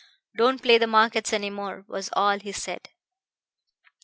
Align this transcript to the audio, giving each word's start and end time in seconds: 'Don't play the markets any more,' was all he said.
'Don't 0.35 0.63
play 0.63 0.79
the 0.79 0.87
markets 0.87 1.31
any 1.31 1.51
more,' 1.51 1.85
was 1.87 2.09
all 2.15 2.39
he 2.39 2.51
said. 2.51 2.89